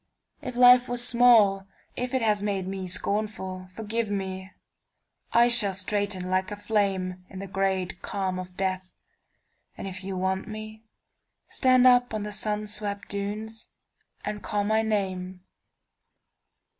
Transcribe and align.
If 0.41 0.55
life 0.57 0.89
was 0.89 1.07
small, 1.07 1.67
if 1.95 2.15
it 2.15 2.23
has 2.23 2.41
made 2.41 2.67
me 2.67 2.87
scornful, 2.87 3.67
Forgive 3.71 4.09
me; 4.09 4.49
I 5.31 5.47
shall 5.47 5.75
straighten 5.75 6.27
like 6.31 6.49
a 6.49 6.55
flameIn 6.55 7.19
the 7.37 7.45
great 7.45 8.01
calm 8.01 8.39
of 8.39 8.57
death, 8.57 8.89
and 9.77 9.87
if 9.87 10.03
you 10.03 10.17
want 10.17 10.47
meStand 10.47 12.11
on 12.11 12.23
the 12.23 12.31
sun 12.31 12.65
swept 12.65 13.09
dunes 13.09 13.67
and 14.25 14.41
call 14.41 14.63
my 14.63 14.81
name. 14.81 15.41